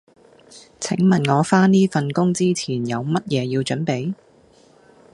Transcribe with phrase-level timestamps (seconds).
[0.79, 4.15] 請問我返呢份工之前有乜嘢要準備？